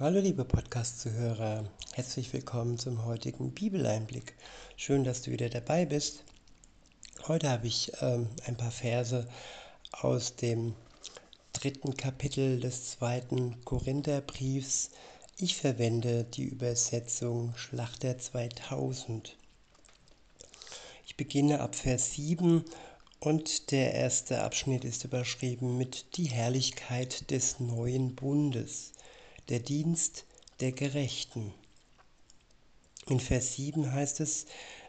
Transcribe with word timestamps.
Hallo 0.00 0.18
liebe 0.18 0.46
Podcast-Zuhörer, 0.46 1.62
herzlich 1.92 2.32
willkommen 2.32 2.78
zum 2.78 3.04
heutigen 3.04 3.50
Bibeleinblick. 3.50 4.32
Schön, 4.74 5.04
dass 5.04 5.20
du 5.20 5.30
wieder 5.30 5.50
dabei 5.50 5.84
bist. 5.84 6.24
Heute 7.28 7.50
habe 7.50 7.66
ich 7.66 7.92
ähm, 8.00 8.26
ein 8.46 8.56
paar 8.56 8.70
Verse 8.70 9.28
aus 9.92 10.36
dem 10.36 10.74
dritten 11.52 11.98
Kapitel 11.98 12.60
des 12.60 12.92
zweiten 12.92 13.62
Korintherbriefs. 13.66 14.88
Ich 15.36 15.56
verwende 15.56 16.24
die 16.24 16.44
Übersetzung 16.44 17.52
Schlachter 17.58 18.16
2000. 18.16 19.36
Ich 21.04 21.18
beginne 21.18 21.60
ab 21.60 21.74
Vers 21.74 22.14
7 22.14 22.64
und 23.18 23.70
der 23.70 23.92
erste 23.92 24.44
Abschnitt 24.44 24.86
ist 24.86 25.04
überschrieben 25.04 25.76
mit 25.76 26.16
die 26.16 26.30
Herrlichkeit 26.30 27.30
des 27.30 27.60
neuen 27.60 28.14
Bundes 28.14 28.92
der 29.48 29.60
Dienst 29.60 30.24
der 30.60 30.72
Gerechten. 30.72 31.54
In 33.08 33.20
Vers 33.20 33.54
7 33.54 33.92
heißt 33.92 34.20
es, 34.20 34.46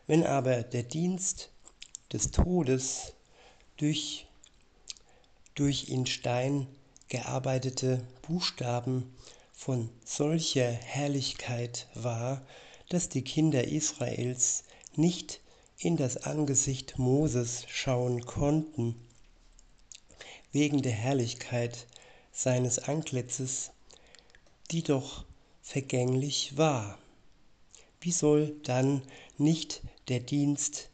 wenn 0.07 0.25
aber 0.25 0.63
der 0.63 0.83
Dienst 0.83 1.49
des 2.11 2.31
Todes 2.31 3.13
durch, 3.77 4.27
durch 5.55 5.89
in 5.89 6.05
Stein 6.05 6.67
gearbeitete 7.07 8.05
Buchstaben 8.21 9.15
von 9.53 9.89
solcher 10.05 10.71
Herrlichkeit 10.71 11.87
war, 11.93 12.45
dass 12.89 13.09
die 13.09 13.23
Kinder 13.23 13.65
Israels 13.65 14.63
nicht 14.95 15.39
in 15.77 15.97
das 15.97 16.17
Angesicht 16.17 16.99
Moses 16.99 17.65
schauen 17.67 18.25
konnten, 18.25 18.95
wegen 20.51 20.81
der 20.81 20.91
Herrlichkeit 20.91 21.87
seines 22.31 22.79
Anklitzes 22.79 23.71
die 24.71 24.83
doch 24.83 25.25
vergänglich 25.61 26.57
war. 26.57 26.97
Wie 27.99 28.11
soll 28.11 28.55
dann 28.63 29.03
nicht 29.37 29.81
der 30.07 30.21
Dienst 30.21 30.89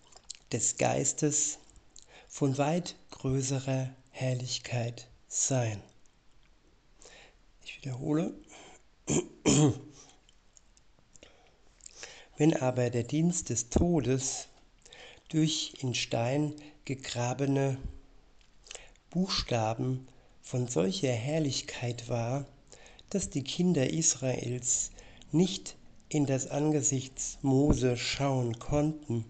des 0.52 0.78
Geistes 0.78 1.60
von 2.28 2.58
weit 2.58 2.96
größerer 3.12 3.90
Herrlichkeit 4.10 5.08
sein? 5.28 5.82
Ich 7.64 7.78
wiederhole. 7.78 8.34
Wenn 12.38 12.56
aber 12.56 12.90
der 12.90 13.04
Dienst 13.04 13.50
des 13.50 13.70
Todes 13.70 14.48
durch 15.30 15.76
in 15.82 15.94
Stein 15.94 16.54
gegrabene 16.86 17.78
Buchstaben 19.10 20.08
von 20.42 20.68
solcher 20.68 21.12
Herrlichkeit 21.12 22.10
war, 22.10 22.46
dass 23.10 23.30
die 23.30 23.44
Kinder 23.44 23.90
Israels 23.90 24.92
nicht 25.32 25.78
in 26.10 26.26
das 26.26 26.48
Angesicht 26.48 27.40
Mose 27.42 27.98
schauen 27.98 28.60
konnten, 28.60 29.26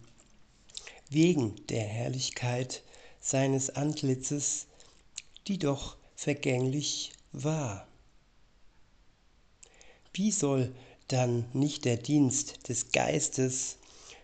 wegen 1.10 1.56
der 1.68 1.84
Herrlichkeit 1.84 2.84
seines 3.20 3.70
Antlitzes, 3.72 4.68
die 5.48 5.58
doch 5.58 5.98
vergänglich 6.16 7.14
war. 7.32 7.88
Wie 10.14 10.32
soll 10.32 10.74
dann 11.08 11.46
nicht 11.54 11.86
der 11.86 11.98
Dienst 11.98 12.68
des 12.70 12.92
Geistes 12.92 13.78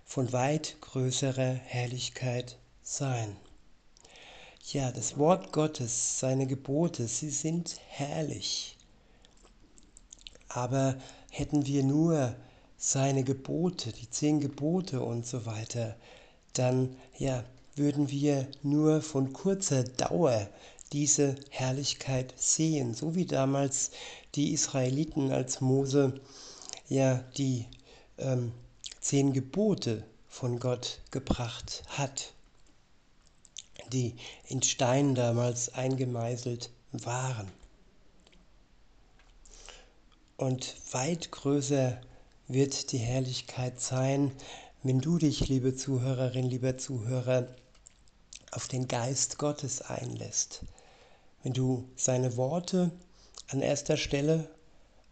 von 0.06 0.34
weit 0.34 0.78
größerer 0.82 1.54
Herrlichkeit 1.54 2.58
sein? 2.82 3.36
Ja, 4.72 4.92
das 4.92 5.18
Wort 5.18 5.52
Gottes, 5.52 6.20
seine 6.20 6.48
Gebote, 6.48 7.08
sie 7.08 7.30
sind 7.30 7.78
herrlich. 7.88 8.78
Aber 10.54 10.96
hätten 11.32 11.66
wir 11.66 11.84
nur 11.84 12.36
seine 12.78 13.24
Gebote, 13.24 13.92
die 13.92 14.10
zehn 14.10 14.40
Gebote 14.40 15.02
und 15.02 15.26
so 15.26 15.46
weiter, 15.46 15.96
dann 16.54 16.96
ja, 17.18 17.44
würden 17.76 18.12
wir 18.12 18.48
nur 18.62 19.02
von 19.02 19.34
kurzer 19.34 19.84
Dauer 19.84 20.48
diese 20.92 21.36
Herrlichkeit 21.50 22.34
sehen, 22.38 22.94
so 22.94 23.16
wie 23.16 23.26
damals 23.26 23.92
die 24.36 24.54
Israeliten, 24.54 25.32
als 25.32 25.60
Mose 25.60 26.22
ja 26.88 27.24
die 27.38 27.66
ähm, 28.20 28.52
zehn 29.02 29.34
Gebote 29.34 30.04
von 30.28 30.60
Gott 30.60 31.00
gebracht 31.10 31.84
hat, 31.88 32.34
die 33.92 34.16
in 34.48 34.62
Stein 34.62 35.16
damals 35.16 35.74
eingemeißelt 35.74 36.70
waren. 36.92 37.52
Und 40.44 40.76
weit 40.92 41.32
größer 41.32 42.02
wird 42.50 42.92
die 42.92 42.98
Herrlichkeit 42.98 43.80
sein, 43.80 44.30
wenn 44.84 45.00
du 45.00 45.18
dich, 45.18 45.48
liebe 45.48 45.74
Zuhörerin, 45.74 46.50
lieber 46.50 46.78
Zuhörer, 46.78 47.48
auf 48.52 48.68
den 48.68 48.90
Geist 48.90 49.38
Gottes 49.38 49.82
einlässt. 49.82 50.66
Wenn 51.44 51.54
du 51.54 51.88
seine 51.96 52.36
Worte 52.36 52.92
an 53.48 53.62
erster 53.62 53.96
Stelle 53.96 54.50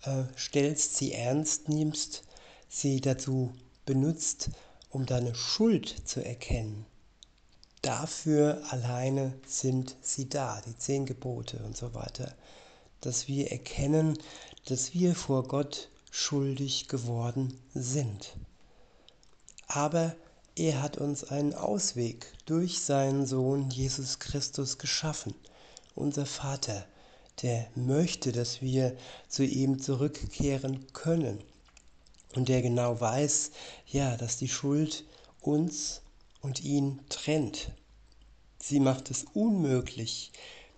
äh, 0.04 0.24
stellst, 0.38 0.98
sie 0.98 1.14
ernst 1.14 1.70
nimmst, 1.70 2.24
sie 2.68 3.00
dazu 3.00 3.54
benutzt, 3.86 4.50
um 4.90 5.06
deine 5.06 5.34
Schuld 5.34 5.96
zu 6.04 6.20
erkennen. 6.26 6.86
Dafür 7.82 8.62
alleine 8.70 9.34
sind 9.48 9.96
sie 10.02 10.28
da, 10.28 10.62
die 10.68 10.78
zehn 10.78 11.06
Gebote 11.06 11.60
und 11.60 11.78
so 11.78 11.94
weiter 11.94 12.36
dass 13.02 13.28
wir 13.28 13.52
erkennen, 13.52 14.18
dass 14.66 14.94
wir 14.94 15.16
vor 15.16 15.44
Gott 15.48 15.90
schuldig 16.12 16.88
geworden 16.88 17.58
sind. 17.74 18.36
Aber 19.68 20.16
er 20.56 20.82
hat 20.82 20.98
uns 20.98 21.24
einen 21.24 21.54
Ausweg 21.54 22.34
durch 22.46 22.82
seinen 22.82 23.26
Sohn 23.26 23.70
Jesus 23.70 24.20
Christus 24.20 24.78
geschaffen, 24.78 25.34
unser 25.96 26.26
Vater, 26.26 26.86
der 27.42 27.68
möchte, 27.76 28.32
dass 28.32 28.62
wir 28.62 28.96
zu 29.28 29.44
ihm 29.44 29.80
zurückkehren 29.80 30.92
können 30.94 31.42
und 32.36 32.50
der 32.50 32.62
genau 32.62 33.00
weiß, 33.00 33.52
ja, 33.88 34.18
dass 34.18 34.38
die 34.38 34.50
Schuld 34.50 35.06
uns 35.40 36.02
und 36.42 36.64
ihn 36.64 37.00
trennt. 37.10 37.72
Sie 38.60 38.80
macht 38.80 39.10
es 39.10 39.26
unmöglich, 39.34 40.32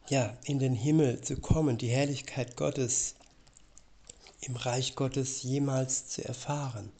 ja, 0.10 0.36
in 0.46 0.60
den 0.60 0.74
Himmel 0.74 1.22
zu 1.22 1.38
kommen, 1.38 1.78
die 1.78 1.90
Herrlichkeit 1.90 2.56
Gottes 2.56 3.16
im 4.42 4.56
Reich 4.56 4.96
Gottes 4.96 5.44
jemals 5.44 6.08
zu 6.08 6.26
erfahren. 6.26 6.92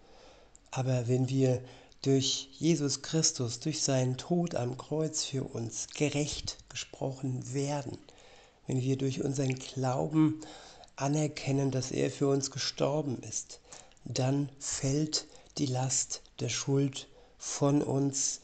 Aber 0.72 1.08
wenn 1.08 1.30
wir 1.30 1.62
durch 2.02 2.50
Jesus 2.54 3.02
Christus, 3.02 3.60
durch 3.60 3.82
seinen 3.82 4.18
Tod 4.18 4.56
am 4.56 4.78
Kreuz 4.78 5.24
für 5.24 5.44
uns 5.44 5.88
gerecht 5.94 6.58
gesprochen 6.70 7.54
werden, 7.54 7.98
wenn 8.68 8.82
wir 8.82 8.98
durch 8.98 9.24
unseren 9.24 9.56
Glauben 9.56 10.40
anerkennen, 10.96 11.72
dass 11.72 11.92
er 11.92 12.10
für 12.12 12.28
uns 12.28 12.52
gestorben 12.52 13.22
ist, 13.24 13.60
dann 14.06 14.50
fällt 14.60 15.28
die 15.58 15.66
Last 15.66 16.22
der 16.40 16.50
Schuld 16.50 17.08
von 17.38 17.82
uns 17.82 18.42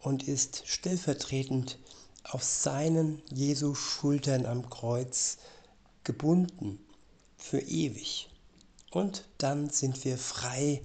und 0.00 0.26
ist 0.26 0.62
stellvertretend 0.66 1.78
auf 2.30 2.44
seinen 2.44 3.22
Jesu 3.32 3.74
Schultern 3.74 4.46
am 4.46 4.70
Kreuz 4.70 5.38
gebunden 6.04 6.78
für 7.36 7.60
ewig. 7.60 8.28
Und 8.90 9.28
dann 9.38 9.70
sind 9.70 10.04
wir 10.04 10.16
frei 10.16 10.82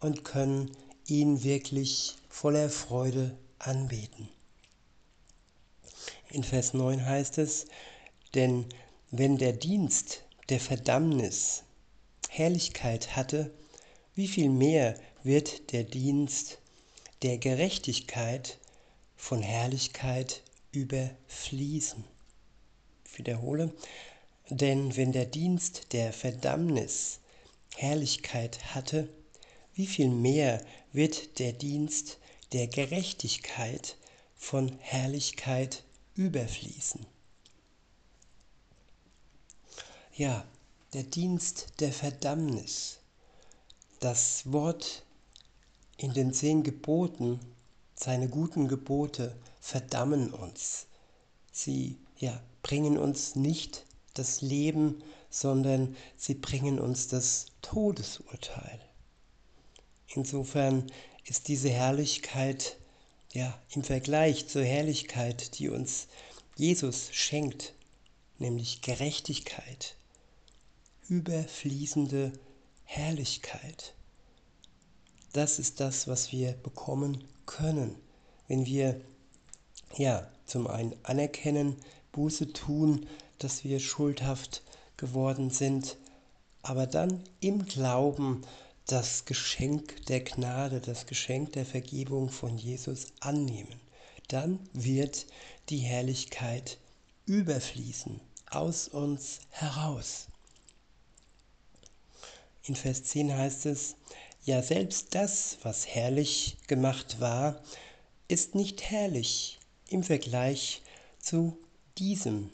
und 0.00 0.24
können 0.24 0.70
ihn 1.06 1.42
wirklich 1.42 2.16
voller 2.28 2.68
Freude 2.68 3.36
anbeten. 3.58 4.28
In 6.30 6.44
Vers 6.44 6.74
9 6.74 7.04
heißt 7.04 7.38
es, 7.38 7.66
denn 8.34 8.66
wenn 9.10 9.36
der 9.38 9.52
Dienst 9.52 10.22
der 10.48 10.60
Verdammnis 10.60 11.64
Herrlichkeit 12.28 13.16
hatte, 13.16 13.52
wie 14.14 14.28
viel 14.28 14.48
mehr 14.48 14.98
wird 15.22 15.72
der 15.72 15.84
Dienst 15.84 16.58
der 17.22 17.38
Gerechtigkeit 17.38 18.58
von 19.16 19.42
Herrlichkeit 19.42 20.42
überfließen. 20.72 22.04
Ich 23.04 23.18
wiederhole, 23.18 23.72
denn 24.50 24.96
wenn 24.96 25.12
der 25.12 25.26
Dienst 25.26 25.92
der 25.92 26.12
Verdammnis 26.12 27.20
Herrlichkeit 27.76 28.74
hatte, 28.74 29.08
wie 29.74 29.86
viel 29.86 30.08
mehr 30.08 30.64
wird 30.92 31.38
der 31.38 31.52
Dienst 31.52 32.18
der 32.52 32.66
Gerechtigkeit 32.66 33.96
von 34.36 34.76
Herrlichkeit 34.80 35.84
überfließen. 36.14 37.06
Ja, 40.14 40.44
der 40.92 41.04
Dienst 41.04 41.80
der 41.80 41.92
Verdammnis. 41.92 42.98
Das 44.00 44.52
Wort 44.52 45.04
in 45.96 46.12
den 46.12 46.34
zehn 46.34 46.62
Geboten, 46.62 47.40
seine 47.94 48.28
guten 48.28 48.68
Gebote, 48.68 49.34
verdammen 49.62 50.34
uns. 50.34 50.86
Sie 51.52 51.96
ja, 52.18 52.42
bringen 52.62 52.98
uns 52.98 53.36
nicht 53.36 53.86
das 54.12 54.42
Leben, 54.42 55.02
sondern 55.30 55.96
sie 56.16 56.34
bringen 56.34 56.78
uns 56.80 57.06
das 57.06 57.46
Todesurteil. 57.62 58.80
Insofern 60.08 60.90
ist 61.24 61.48
diese 61.48 61.70
Herrlichkeit 61.70 62.76
ja 63.32 63.56
im 63.70 63.84
Vergleich 63.84 64.48
zur 64.48 64.64
Herrlichkeit, 64.64 65.58
die 65.58 65.68
uns 65.70 66.08
Jesus 66.56 67.08
schenkt, 67.12 67.72
nämlich 68.38 68.82
Gerechtigkeit, 68.82 69.94
überfließende 71.08 72.32
Herrlichkeit. 72.84 73.94
Das 75.32 75.60
ist 75.60 75.78
das, 75.80 76.08
was 76.08 76.32
wir 76.32 76.52
bekommen 76.52 77.24
können, 77.46 77.94
wenn 78.48 78.66
wir 78.66 79.00
ja 79.96 80.26
zum 80.46 80.66
einen 80.66 80.94
anerkennen, 81.02 81.76
Buße 82.12 82.52
tun, 82.52 83.06
dass 83.38 83.64
wir 83.64 83.80
schuldhaft 83.80 84.62
geworden 84.96 85.50
sind, 85.50 85.96
aber 86.62 86.86
dann 86.86 87.22
im 87.40 87.64
Glauben 87.66 88.42
das 88.86 89.24
Geschenk 89.24 90.04
der 90.06 90.20
Gnade, 90.20 90.80
das 90.80 91.06
Geschenk 91.06 91.52
der 91.52 91.64
Vergebung 91.64 92.28
von 92.28 92.58
Jesus 92.58 93.08
annehmen. 93.20 93.80
Dann 94.28 94.58
wird 94.72 95.26
die 95.68 95.78
Herrlichkeit 95.78 96.78
überfließen 97.26 98.20
aus 98.50 98.88
uns 98.88 99.40
heraus. 99.50 100.26
In 102.64 102.76
Vers 102.76 103.04
10 103.04 103.34
heißt 103.34 103.66
es, 103.66 103.96
ja 104.44 104.62
selbst 104.62 105.14
das, 105.14 105.58
was 105.62 105.86
herrlich 105.86 106.56
gemacht 106.66 107.20
war, 107.20 107.60
ist 108.28 108.54
nicht 108.54 108.82
herrlich 108.82 109.58
im 109.92 110.02
Vergleich 110.02 110.82
zu 111.18 111.58
diesem, 111.98 112.50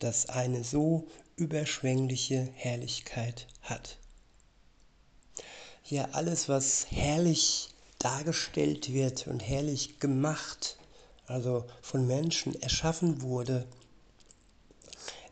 das 0.00 0.28
eine 0.28 0.64
so 0.64 1.06
überschwängliche 1.36 2.48
Herrlichkeit 2.54 3.46
hat. 3.62 3.96
Ja, 5.84 6.08
alles, 6.12 6.48
was 6.48 6.90
herrlich 6.90 7.70
dargestellt 7.98 8.92
wird 8.92 9.26
und 9.26 9.40
herrlich 9.40 10.00
gemacht, 10.00 10.78
also 11.26 11.64
von 11.80 12.06
Menschen 12.06 12.60
erschaffen 12.60 13.22
wurde, 13.22 13.66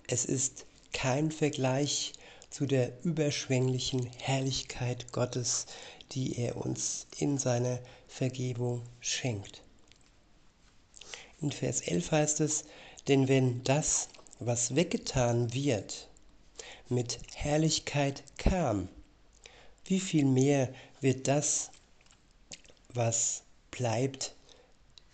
es 0.06 0.24
ist 0.24 0.64
kein 0.92 1.32
Vergleich 1.32 2.12
zu 2.48 2.66
der 2.66 2.92
überschwänglichen 3.04 4.06
Herrlichkeit 4.18 5.12
Gottes, 5.12 5.66
die 6.12 6.38
er 6.38 6.56
uns 6.56 7.06
in 7.18 7.38
seiner 7.38 7.80
Vergebung 8.06 8.82
schenkt. 9.00 9.65
In 11.46 11.52
Vers 11.52 11.80
11 11.82 12.10
heißt 12.10 12.40
es, 12.40 12.64
denn 13.06 13.28
wenn 13.28 13.62
das, 13.62 14.08
was 14.40 14.74
weggetan 14.74 15.54
wird, 15.54 16.08
mit 16.88 17.20
Herrlichkeit 17.36 18.24
kam, 18.36 18.88
wie 19.84 20.00
viel 20.00 20.24
mehr 20.24 20.74
wird 21.00 21.28
das, 21.28 21.70
was 22.94 23.44
bleibt, 23.70 24.34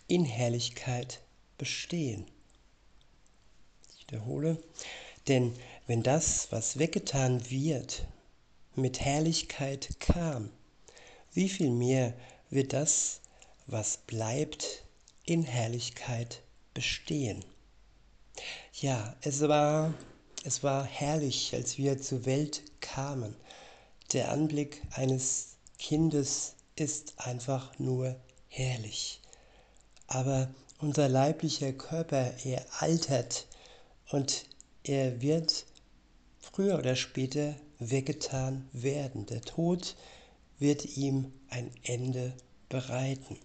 in 0.09 0.25
Herrlichkeit 0.25 1.21
bestehen. 1.59 2.25
Ich 3.99 4.07
wiederhole, 4.09 4.57
denn 5.29 5.53
wenn 5.87 6.03
das, 6.03 6.51
was 6.51 6.79
weggetan 6.79 7.51
wird, 7.51 8.07
mit 8.75 9.01
Herrlichkeit 9.01 10.01
kam, 10.01 10.49
wie 11.35 11.51
viel 11.51 11.69
mehr 11.69 12.15
wird 12.49 12.73
das, 12.73 13.21
was 13.67 13.99
bleibt, 13.99 14.87
in 15.25 15.43
Herrlichkeit 15.43 16.43
bestehen. 16.75 17.45
Ja, 18.81 19.15
es 19.21 19.41
war, 19.43 19.95
es 20.45 20.63
war 20.63 20.85
herrlich, 20.85 21.55
als 21.55 21.79
wir 21.79 22.01
zur 22.01 22.25
Welt 22.27 22.63
kamen. 22.81 23.37
Der 24.13 24.31
Anblick 24.31 24.83
eines 24.93 25.57
Kindes 25.79 26.55
ist 26.77 27.15
einfach 27.19 27.79
nur 27.79 28.17
herrlich. 28.49 29.21
Aber 30.07 30.49
unser 30.79 31.09
leiblicher 31.09 31.73
Körper, 31.73 32.33
er 32.45 32.67
altert 32.81 33.47
und 34.11 34.47
er 34.85 35.23
wird 35.23 35.65
früher 36.41 36.79
oder 36.79 36.97
später 36.97 37.55
weggetan 37.79 38.69
werden. 38.73 39.27
Der 39.27 39.43
Tod 39.43 39.97
wird 40.59 40.97
ihm 40.97 41.33
ein 41.49 41.71
Ende 41.83 42.35
bereiten. 42.69 43.39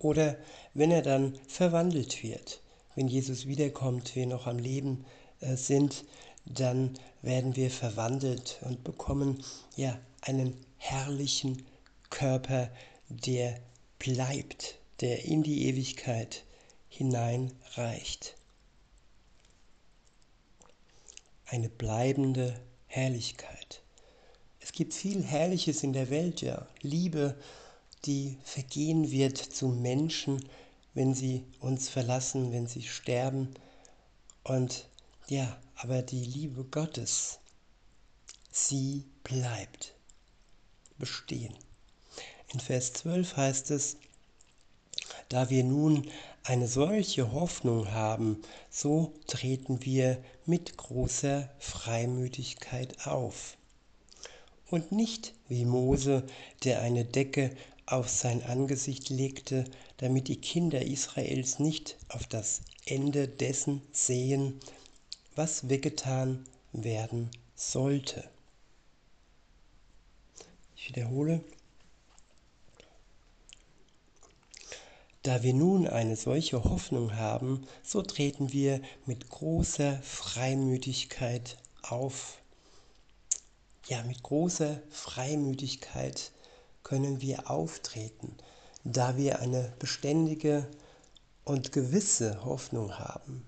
Oder 0.00 0.36
wenn 0.74 0.90
er 0.90 1.02
dann 1.02 1.38
verwandelt 1.46 2.22
wird, 2.22 2.60
wenn 2.96 3.06
Jesus 3.06 3.46
wiederkommt, 3.46 4.16
wir 4.16 4.26
noch 4.26 4.46
am 4.46 4.58
Leben 4.58 5.04
äh, 5.40 5.56
sind, 5.56 6.04
dann 6.46 6.98
werden 7.22 7.54
wir 7.54 7.70
verwandelt 7.70 8.58
und 8.62 8.82
bekommen 8.82 9.44
ja 9.76 9.98
einen 10.22 10.56
herrlichen 10.78 11.66
Körper, 12.08 12.70
der 13.08 13.60
bleibt, 13.98 14.76
der 15.00 15.24
in 15.24 15.42
die 15.42 15.68
Ewigkeit 15.68 16.44
hineinreicht. 16.88 18.36
Eine 21.46 21.68
bleibende 21.68 22.58
Herrlichkeit. 22.86 23.82
Es 24.60 24.72
gibt 24.72 24.94
viel 24.94 25.22
Herrliches 25.22 25.82
in 25.82 25.92
der 25.92 26.10
Welt, 26.10 26.40
ja. 26.40 26.66
Liebe, 26.80 27.36
die 28.06 28.38
vergehen 28.44 29.10
wird 29.10 29.36
zu 29.36 29.68
Menschen, 29.68 30.44
wenn 30.94 31.14
sie 31.14 31.44
uns 31.60 31.88
verlassen, 31.88 32.52
wenn 32.52 32.66
sie 32.66 32.82
sterben. 32.82 33.54
Und 34.42 34.88
ja, 35.28 35.60
aber 35.76 36.02
die 36.02 36.24
Liebe 36.24 36.64
Gottes, 36.64 37.38
sie 38.50 39.04
bleibt 39.22 39.94
bestehen. 40.98 41.54
In 42.52 42.60
Vers 42.60 42.92
12 42.94 43.36
heißt 43.36 43.70
es, 43.70 43.96
da 45.28 45.50
wir 45.50 45.62
nun 45.62 46.10
eine 46.42 46.66
solche 46.66 47.32
Hoffnung 47.32 47.92
haben, 47.92 48.42
so 48.70 49.14
treten 49.26 49.84
wir 49.84 50.22
mit 50.46 50.76
großer 50.76 51.48
Freimütigkeit 51.58 53.06
auf. 53.06 53.56
Und 54.68 54.90
nicht 54.90 55.34
wie 55.48 55.64
Mose, 55.64 56.24
der 56.64 56.80
eine 56.80 57.04
Decke 57.04 57.56
auf 57.90 58.08
sein 58.08 58.42
Angesicht 58.44 59.10
legte, 59.10 59.64
damit 59.96 60.28
die 60.28 60.40
Kinder 60.40 60.82
Israels 60.82 61.58
nicht 61.58 61.96
auf 62.08 62.26
das 62.26 62.62
Ende 62.86 63.28
dessen 63.28 63.82
sehen, 63.92 64.60
was 65.34 65.68
weggetan 65.68 66.44
werden 66.72 67.30
sollte. 67.54 68.28
Ich 70.76 70.88
wiederhole. 70.88 71.42
Da 75.22 75.42
wir 75.42 75.52
nun 75.52 75.86
eine 75.86 76.16
solche 76.16 76.64
Hoffnung 76.64 77.16
haben, 77.16 77.66
so 77.82 78.00
treten 78.00 78.52
wir 78.52 78.80
mit 79.04 79.28
großer 79.28 80.00
Freimütigkeit 80.02 81.58
auf. 81.82 82.38
Ja, 83.88 84.02
mit 84.04 84.22
großer 84.22 84.80
Freimütigkeit 84.88 86.32
können 86.82 87.20
wir 87.20 87.50
auftreten, 87.50 88.36
da 88.84 89.16
wir 89.16 89.40
eine 89.40 89.72
beständige 89.78 90.66
und 91.44 91.72
gewisse 91.72 92.44
Hoffnung 92.44 92.98
haben. 92.98 93.44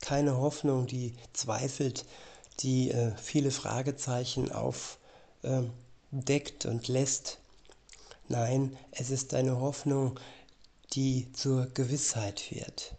Keine 0.00 0.36
Hoffnung, 0.36 0.86
die 0.86 1.14
zweifelt, 1.32 2.04
die 2.60 2.90
äh, 2.90 3.12
viele 3.16 3.50
Fragezeichen 3.50 4.52
aufdeckt 4.52 4.96
äh, 6.64 6.68
und 6.68 6.88
lässt. 6.88 7.38
Nein, 8.28 8.76
es 8.90 9.10
ist 9.10 9.34
eine 9.34 9.60
Hoffnung, 9.60 10.18
die 10.92 11.32
zur 11.32 11.66
Gewissheit 11.66 12.50
wird, 12.50 12.94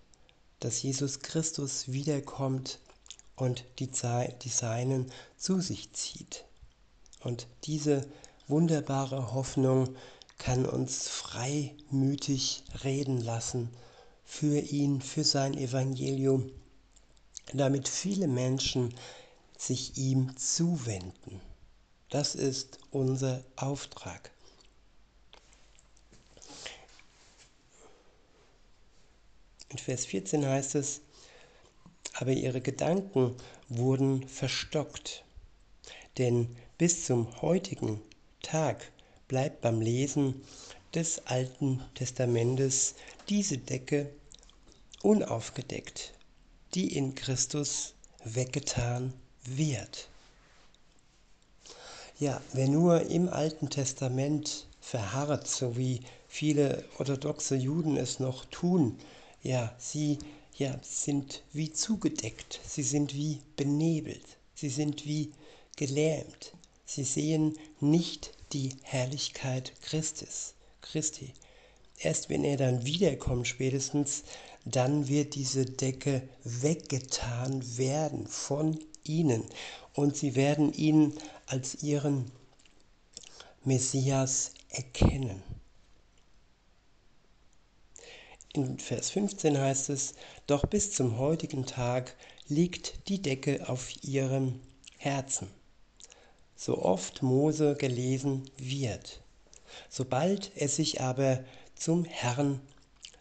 dass 0.60 0.82
Jesus 0.82 1.20
Christus 1.20 1.92
wiederkommt 1.92 2.80
und 3.36 3.64
die, 3.80 3.90
die 4.44 4.50
Seinen 4.50 5.12
zu 5.38 5.62
sich 5.62 5.94
zieht. 5.94 6.46
Und 7.24 7.48
diese 7.64 8.06
wunderbare 8.48 9.34
Hoffnung 9.34 9.96
kann 10.38 10.66
uns 10.66 11.08
freimütig 11.08 12.64
reden 12.84 13.22
lassen 13.22 13.70
für 14.24 14.60
ihn, 14.60 15.02
für 15.02 15.24
sein 15.24 15.54
Evangelium, 15.56 16.52
damit 17.54 17.88
viele 17.88 18.28
Menschen 18.28 18.94
sich 19.58 19.98
ihm 19.98 20.36
zuwenden. 20.38 21.42
Das 22.10 22.36
ist 22.36 22.80
unser 22.92 23.44
Auftrag. 23.56 24.32
In 29.70 29.78
Vers 29.78 30.06
14 30.06 30.46
heißt 30.46 30.76
es, 30.76 31.02
aber 32.14 32.32
ihre 32.32 32.62
Gedanken 32.62 33.36
wurden 33.68 34.28
verstockt, 34.28 35.26
denn 36.18 36.56
bis 36.78 37.06
zum 37.06 37.42
heutigen 37.42 38.02
Tag 38.46 38.92
bleibt 39.28 39.62
beim 39.62 39.82
Lesen 39.82 40.44
des 40.94 41.26
Alten 41.26 41.82
Testamentes 41.96 42.94
diese 43.28 43.58
Decke 43.58 44.12
unaufgedeckt, 45.02 46.14
die 46.76 46.96
in 46.96 47.16
Christus 47.16 47.96
weggetan 48.24 49.14
wird. 49.44 50.10
Ja, 52.20 52.40
wer 52.54 52.68
nur 52.68 53.02
im 53.08 53.30
Alten 53.30 53.72
Testament 53.72 54.68
verharrt, 54.80 55.48
so 55.48 55.76
wie 55.76 56.02
viele 56.28 56.86
orthodoxe 57.00 57.56
Juden 57.56 57.98
es 57.98 58.20
noch 58.20 58.46
tun, 58.46 59.00
ja, 59.42 59.74
sie 59.80 60.20
ja, 60.56 60.80
sind 60.84 61.42
wie 61.52 61.74
zugedeckt, 61.74 62.60
sie 62.64 62.84
sind 62.84 63.16
wie 63.16 63.42
benebelt, 63.56 64.38
sie 64.54 64.70
sind 64.70 65.08
wie 65.08 65.34
gelähmt. 65.76 66.54
Sie 66.86 67.04
sehen 67.04 67.58
nicht 67.80 68.32
die 68.54 68.76
Herrlichkeit 68.84 69.74
Christus, 69.82 70.54
Christi. 70.82 71.34
Erst 71.98 72.30
wenn 72.30 72.44
er 72.44 72.58
dann 72.58 72.86
wiederkommt, 72.86 73.48
spätestens, 73.48 74.24
dann 74.66 75.08
wird 75.08 75.36
diese 75.36 75.66
Decke 75.66 76.28
weggetan 76.44 77.78
werden 77.78 78.28
von 78.28 78.80
ihnen 79.04 79.44
und 79.94 80.18
sie 80.18 80.36
werden 80.36 80.74
ihn 80.74 81.14
als 81.46 81.84
ihren 81.84 82.32
Messias 83.64 84.52
erkennen. 84.70 85.42
In 88.54 88.80
Vers 88.80 89.10
15 89.10 89.58
heißt 89.58 89.90
es, 89.90 90.14
doch 90.48 90.66
bis 90.66 90.92
zum 90.92 91.18
heutigen 91.18 91.66
Tag 91.66 92.16
liegt 92.48 93.10
die 93.10 93.22
Decke 93.22 93.68
auf 93.68 94.04
ihrem 94.04 94.60
Herzen, 94.98 95.50
so 96.56 96.82
oft 96.82 97.22
Mose 97.22 97.76
gelesen 97.76 98.50
wird. 98.58 99.22
Sobald 99.90 100.52
es 100.56 100.78
sich 100.78 101.02
aber 101.02 101.44
zum 101.76 102.06
Herrn, 102.06 102.62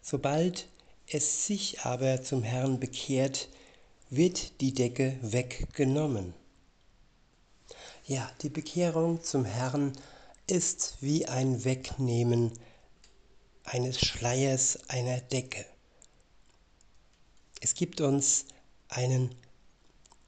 sobald 0.01 0.67
es 1.07 1.45
sich 1.45 1.81
aber 1.81 2.21
zum 2.23 2.43
Herrn 2.43 2.79
bekehrt, 2.79 3.49
wird 4.09 4.61
die 4.61 4.73
Decke 4.73 5.17
weggenommen. 5.21 6.33
Ja, 8.05 8.31
die 8.41 8.49
Bekehrung 8.49 9.23
zum 9.23 9.45
Herrn 9.45 9.93
ist 10.47 10.97
wie 11.01 11.25
ein 11.25 11.65
Wegnehmen 11.65 12.51
eines 13.63 13.99
Schleiers 13.99 14.79
einer 14.89 15.19
Decke. 15.19 15.65
Es 17.61 17.73
gibt 17.73 17.99
uns 17.99 18.45
einen 18.89 19.33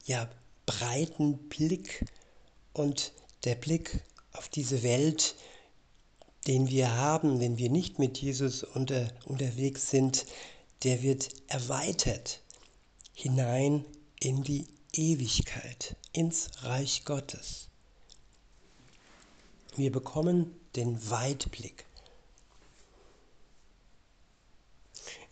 ja, 0.05 0.27
breiten 0.65 1.37
Blick 1.49 2.03
und 2.77 3.11
der 3.43 3.55
Blick 3.55 3.99
auf 4.33 4.49
diese 4.49 4.83
Welt, 4.83 5.35
den 6.47 6.69
wir 6.69 6.95
haben, 6.95 7.39
wenn 7.39 7.57
wir 7.57 7.69
nicht 7.69 7.99
mit 7.99 8.17
Jesus 8.17 8.63
unter, 8.63 9.09
unterwegs 9.25 9.89
sind, 9.89 10.25
der 10.83 11.01
wird 11.01 11.29
erweitert 11.47 12.41
hinein 13.13 13.83
in 14.19 14.43
die 14.43 14.67
Ewigkeit, 14.93 15.95
ins 16.13 16.49
Reich 16.63 17.03
Gottes. 17.03 17.67
Wir 19.75 19.91
bekommen 19.91 20.55
den 20.75 21.09
Weitblick. 21.09 21.85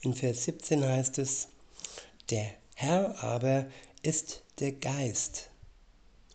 In 0.02 0.14
Vers 0.14 0.44
17 0.44 0.84
heißt 0.84 1.18
es, 1.20 1.48
der 2.30 2.52
Herr 2.76 3.24
aber 3.24 3.68
ist 4.04 4.44
der 4.60 4.72
Geist. 4.72 5.50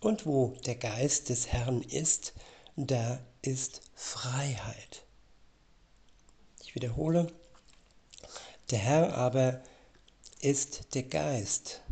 Und 0.01 0.25
wo 0.25 0.57
der 0.65 0.77
Geist 0.77 1.29
des 1.29 1.49
Herrn 1.49 1.83
ist, 1.83 2.33
da 2.77 3.21
ist 3.43 3.83
Freiheit. 3.95 5.05
Ich 6.63 6.75
wiederhole, 6.75 7.31
der 8.71 8.79
Herr 8.79 9.15
aber 9.15 9.63
ist 10.41 10.95
der 10.95 11.03
Geist. 11.03 11.83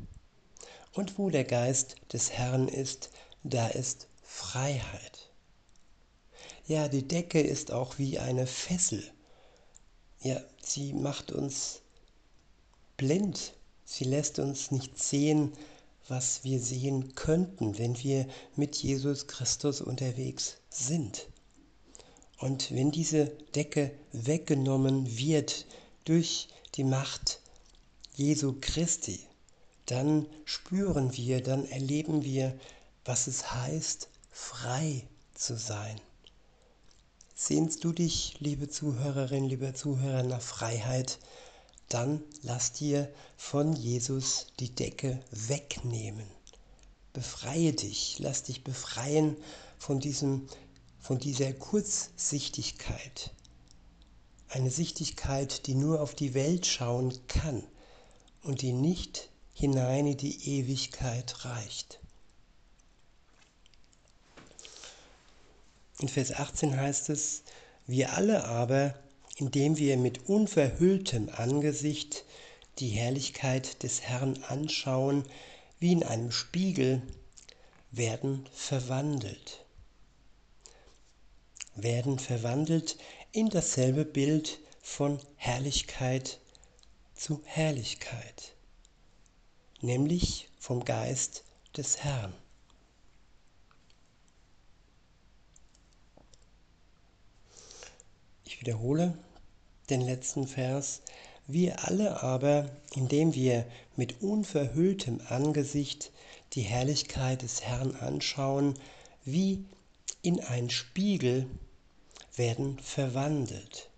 Und 0.95 1.19
wo 1.19 1.29
der 1.29 1.45
Geist 1.45 1.97
des 2.12 2.33
Herrn 2.33 2.69
ist, 2.69 3.11
da 3.45 3.69
ist 3.69 4.09
Freiheit. 4.23 5.31
Ja, 6.67 6.88
die 6.88 7.07
Decke 7.07 7.41
ist 7.41 7.73
auch 7.73 7.99
wie 7.99 8.19
eine 8.19 8.47
Fessel. 8.47 9.03
Ja, 10.23 10.41
sie 10.62 10.93
macht 10.93 11.31
uns 11.31 11.83
blind. 12.97 13.55
Sie 13.85 14.05
lässt 14.05 14.38
uns 14.38 14.71
nicht 14.71 14.99
sehen, 14.99 15.53
was 16.09 16.43
wir 16.43 16.59
sehen 16.59 17.15
könnten, 17.15 17.79
wenn 17.79 18.03
wir 18.03 18.27
mit 18.57 18.77
Jesus 18.77 19.27
Christus 19.27 19.81
unterwegs 19.81 20.57
sind. 20.71 21.29
Und 22.38 22.73
wenn 22.73 22.91
diese 22.91 23.27
Decke 23.55 23.91
weggenommen 24.12 25.19
wird 25.19 25.67
durch 26.05 26.49
die 26.75 26.85
Macht 26.85 27.41
Jesu 28.15 28.57
Christi, 28.61 29.21
dann 29.87 30.27
spüren 30.45 31.17
wir, 31.17 31.43
dann 31.43 31.65
erleben 31.67 32.25
wir, 32.25 32.59
was 33.05 33.27
es 33.27 33.53
heißt, 33.53 34.09
frei 34.31 35.05
zu 35.35 35.57
sein. 35.57 36.00
Sehnst 37.35 37.85
du 37.85 37.93
dich, 37.93 38.37
liebe 38.41 38.69
Zuhörerin, 38.69 39.45
lieber 39.45 39.75
Zuhörer, 39.75 40.25
nach 40.25 40.43
Freiheit, 40.43 41.19
dann 41.88 42.23
lass 42.42 42.73
dir 42.73 43.12
von 43.37 43.75
Jesus 43.75 44.47
die 44.61 44.75
Decke 44.75 45.21
wegnehmen. 45.30 46.26
Befreie 47.12 47.73
dich, 47.73 48.18
lass 48.18 48.42
dich 48.42 48.62
befreien 48.62 49.37
von, 49.78 49.99
diesem, 49.99 50.49
von 51.00 51.18
dieser 51.18 51.52
Kurzsichtigkeit. 51.52 53.33
Eine 54.50 54.71
Sichtigkeit, 54.71 55.66
die 55.66 55.75
nur 55.75 56.00
auf 56.00 56.14
die 56.14 56.35
Welt 56.35 56.66
schauen 56.66 57.12
kann 57.26 57.62
und 58.42 58.62
die 58.62 58.73
nicht 58.73 59.30
hinein 59.52 60.07
in 60.07 60.16
die 60.16 60.59
Ewigkeit 60.59 61.45
reicht. 61.45 62.00
In 66.00 66.09
Vers 66.09 66.33
18 66.33 66.76
heißt 66.76 67.09
es, 67.09 67.42
wir 67.87 68.12
alle 68.12 68.45
aber, 68.45 68.95
indem 69.38 69.78
wir 69.78 69.97
mit 69.97 70.28
unverhülltem 70.28 71.30
Angesicht 71.30 72.25
die 72.78 72.88
Herrlichkeit 72.88 73.83
des 73.83 74.02
Herrn 74.02 74.42
anschauen, 74.49 75.25
wie 75.78 75.92
in 75.92 76.02
einem 76.02 76.30
Spiegel, 76.30 77.02
werden 77.90 78.47
verwandelt. 78.52 79.64
Werden 81.75 82.18
verwandelt 82.18 82.99
in 83.33 83.49
dasselbe 83.49 84.04
Bild 84.04 84.59
von 84.83 85.18
Herrlichkeit 85.37 86.40
zu 87.14 87.40
Herrlichkeit 87.45 88.54
nämlich 89.80 90.49
vom 90.59 90.85
Geist 90.85 91.45
des 91.76 92.02
Herrn. 92.02 92.35
Ich 98.45 98.61
wiederhole 98.61 99.16
den 99.90 100.00
letzten 100.00 100.47
Vers. 100.47 101.02
Wir 101.47 101.85
alle 101.85 102.23
aber, 102.23 102.71
indem 102.95 103.35
wir 103.35 103.64
mit 103.97 104.23
unverhülltem 104.23 105.21
Angesicht 105.28 106.11
die 106.52 106.62
Herrlichkeit 106.62 107.42
des 107.42 107.62
Herrn 107.62 107.95
anschauen, 107.97 108.75
wie 109.25 109.64
in 110.23 110.40
ein 110.40 110.71
Spiegel, 110.71 111.47
werden 112.37 112.78
verwandelt. 112.78 113.90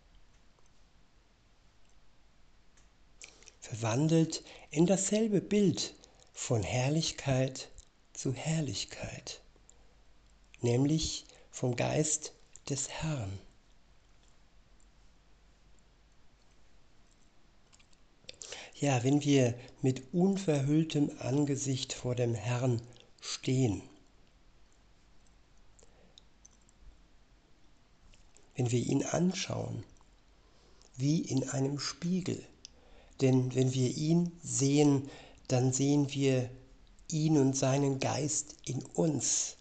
Verwandelt 3.60 4.42
in 4.70 4.86
dasselbe 4.86 5.40
Bild 5.40 5.94
von 6.32 6.62
Herrlichkeit 6.62 7.68
zu 8.12 8.32
Herrlichkeit, 8.32 9.40
nämlich 10.62 11.24
vom 11.50 11.76
Geist 11.76 12.32
des 12.68 12.88
Herrn. 12.88 13.38
Ja, 18.80 19.04
wenn 19.04 19.22
wir 19.22 19.54
mit 19.82 20.14
unverhülltem 20.14 21.10
Angesicht 21.18 21.92
vor 21.92 22.14
dem 22.14 22.34
Herrn 22.34 22.80
stehen, 23.20 23.82
wenn 28.56 28.70
wir 28.70 28.80
ihn 28.80 29.04
anschauen, 29.04 29.84
wie 30.96 31.20
in 31.20 31.46
einem 31.50 31.78
Spiegel, 31.78 32.42
denn 33.20 33.54
wenn 33.54 33.74
wir 33.74 33.94
ihn 33.94 34.32
sehen, 34.42 35.10
dann 35.48 35.74
sehen 35.74 36.14
wir 36.14 36.48
ihn 37.08 37.36
und 37.36 37.54
seinen 37.54 37.98
Geist 38.00 38.56
in 38.64 38.82
uns. 38.94 39.56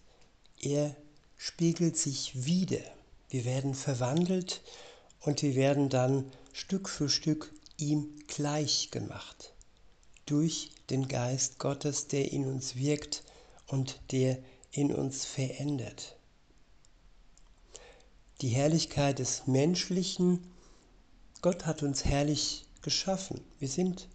Er 0.62 0.96
spiegelt 1.36 1.98
sich 1.98 2.46
wieder. 2.46 2.80
Wir 3.28 3.44
werden 3.44 3.74
verwandelt 3.74 4.62
und 5.20 5.42
wir 5.42 5.56
werden 5.56 5.90
dann 5.90 6.32
Stück 6.54 6.88
für 6.88 7.10
Stück 7.10 7.52
ihm 7.80 8.16
gleich 8.26 8.90
gemacht. 8.90 9.54
Durch 10.26 10.70
den 10.90 11.08
Geist 11.08 11.58
Gottes, 11.58 12.06
der 12.06 12.32
in 12.32 12.46
uns 12.46 12.76
wirkt 12.76 13.24
und 13.66 14.00
der 14.12 14.38
in 14.72 14.94
uns 14.94 15.24
verändert. 15.24 16.16
Die 18.40 18.48
Herrlichkeit 18.48 19.18
des 19.18 19.46
Menschlichen, 19.46 20.46
Gott 21.42 21.66
hat 21.66 21.82
uns 21.82 22.04
herrlich 22.04 22.66
geschaffen. 22.82 23.40
Wir, 23.58 23.60
wir 23.60 23.68
sind 23.68 24.08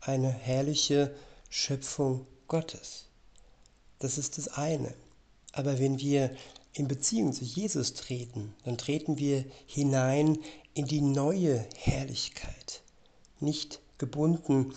eine 0.00 0.30
herrliche 0.30 1.14
Schöpfung 1.50 2.26
Gottes. 2.48 3.06
Das 3.98 4.18
ist 4.18 4.38
das 4.38 4.48
eine. 4.48 4.94
Aber 5.52 5.78
wenn 5.78 5.98
wir 5.98 6.34
in 6.72 6.88
Beziehung 6.88 7.32
zu 7.32 7.44
Jesus 7.44 7.94
treten, 7.94 8.54
dann 8.64 8.76
treten 8.76 9.18
wir 9.18 9.44
hinein 9.66 10.38
in 10.74 10.86
die 10.86 11.00
neue 11.00 11.66
Herrlichkeit. 11.76 12.82
Nicht 13.40 13.80
gebunden 13.98 14.74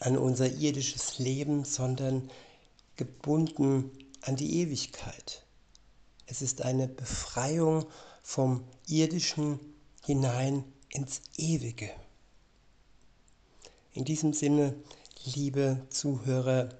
an 0.00 0.16
unser 0.18 0.50
irdisches 0.50 1.18
Leben, 1.18 1.64
sondern 1.64 2.30
gebunden 2.96 3.90
an 4.22 4.36
die 4.36 4.60
Ewigkeit. 4.60 5.44
Es 6.26 6.42
ist 6.42 6.62
eine 6.62 6.88
Befreiung 6.88 7.86
vom 8.22 8.64
irdischen 8.86 9.60
hinein 10.04 10.64
ins 10.88 11.22
Ewige. 11.36 11.90
In 13.92 14.04
diesem 14.04 14.32
Sinne, 14.32 14.74
liebe 15.24 15.86
Zuhörer, 15.90 16.70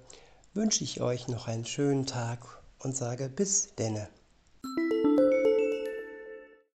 wünsche 0.53 0.83
ich 0.83 1.01
euch 1.01 1.27
noch 1.27 1.47
einen 1.47 1.65
schönen 1.65 2.05
Tag 2.05 2.61
und 2.79 2.95
sage 2.95 3.29
bis 3.29 3.75
denne. 3.75 4.09